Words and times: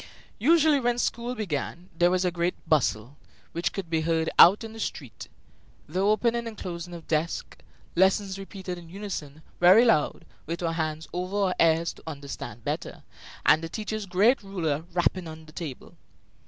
Usually, 0.39 0.79
when 0.79 0.97
school 0.97 1.35
began, 1.35 1.91
there 1.95 2.09
was 2.09 2.25
a 2.25 2.31
great 2.31 2.55
bustle, 2.67 3.17
which 3.51 3.71
could 3.71 3.87
be 3.87 4.01
heard 4.01 4.31
out 4.39 4.63
in 4.63 4.73
the 4.73 4.79
street, 4.79 5.27
the 5.87 5.99
opening 5.99 6.47
and 6.47 6.57
closing 6.57 6.95
of 6.95 7.07
desks, 7.07 7.59
lessons 7.95 8.39
repeated 8.39 8.79
in 8.79 8.89
unison, 8.89 9.43
very 9.59 9.85
loud, 9.85 10.25
with 10.47 10.63
our 10.63 10.73
hands 10.73 11.07
over 11.13 11.37
our 11.37 11.55
ears 11.59 11.93
to 11.93 12.03
understand 12.07 12.63
better, 12.65 13.03
and 13.45 13.61
the 13.63 13.69
teacher's 13.69 14.07
great 14.07 14.41
ruler 14.41 14.85
rapping 14.91 15.27
on 15.27 15.45
the 15.45 15.51
table. 15.51 15.93